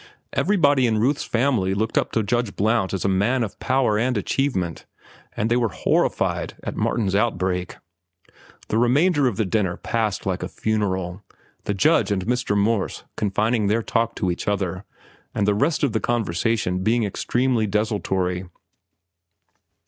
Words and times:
Everybody 0.33 0.87
in 0.87 0.97
Ruth's 0.97 1.25
family 1.25 1.75
looked 1.75 1.95
up 1.95 2.11
to 2.13 2.23
Judge 2.23 2.55
Blount 2.55 2.91
as 2.91 3.05
a 3.05 3.07
man 3.07 3.43
of 3.43 3.59
power 3.59 3.99
and 3.99 4.17
achievement, 4.17 4.87
and 5.37 5.47
they 5.47 5.55
were 5.55 5.69
horrified 5.69 6.55
at 6.63 6.75
Martin's 6.75 7.13
outbreak. 7.13 7.77
The 8.69 8.79
remainder 8.79 9.27
of 9.27 9.37
the 9.37 9.45
dinner 9.45 9.77
passed 9.77 10.25
like 10.25 10.41
a 10.41 10.47
funeral, 10.49 11.21
the 11.65 11.75
judge 11.75 12.09
and 12.11 12.25
Mr. 12.25 12.57
Morse 12.57 13.03
confining 13.15 13.67
their 13.67 13.83
talk 13.83 14.15
to 14.15 14.31
each 14.31 14.47
other, 14.47 14.85
and 15.35 15.47
the 15.47 15.53
rest 15.53 15.83
of 15.83 15.91
the 15.91 15.99
conversation 15.99 16.79
being 16.81 17.03
extremely 17.03 17.67
desultory. 17.67 18.45